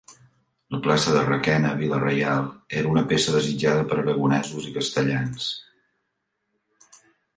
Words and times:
La 0.75 0.77
plaça 0.85 1.11
de 1.15 1.19
Requena, 1.25 1.73
vila 1.81 1.99
reial, 2.03 2.47
era 2.81 2.93
una 2.93 3.05
peça 3.11 3.35
desitjada 3.35 3.85
per 3.93 3.99
aragonesos 3.99 4.69
i 4.71 4.77
castellans. 4.79 5.51